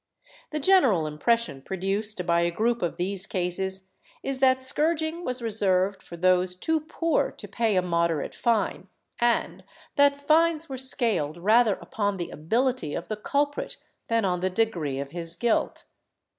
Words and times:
The 0.49 0.57
general 0.59 1.05
impression 1.05 1.61
produced 1.61 2.25
by 2.25 2.41
a 2.41 2.49
group 2.49 2.81
of 2.81 2.97
these 2.97 3.27
cases 3.27 3.91
is 4.23 4.39
that 4.39 4.59
scourging 4.63 5.23
was 5.23 5.43
reserved 5.43 6.01
for 6.01 6.17
those 6.17 6.55
too 6.55 6.79
poor 6.79 7.29
to 7.33 7.47
pay 7.47 7.75
a 7.75 7.83
moderate 7.83 8.33
fine, 8.33 8.87
and 9.19 9.63
that 9.97 10.19
fines 10.25 10.67
were 10.67 10.75
scaled 10.75 11.37
rather 11.37 11.75
upon 11.75 12.17
the 12.17 12.31
ability 12.31 12.95
of 12.95 13.09
the 13.09 13.15
culprit 13.15 13.77
than 14.07 14.25
on 14.25 14.39
the 14.39 14.49
degree 14.49 14.99
of 14.99 15.11
his 15.11 15.35
guilt. 15.35 15.85